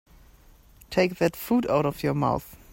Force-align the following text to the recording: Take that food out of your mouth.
Take 0.89 1.17
that 1.17 1.35
food 1.35 1.69
out 1.69 1.85
of 1.85 2.01
your 2.01 2.15
mouth. 2.15 2.57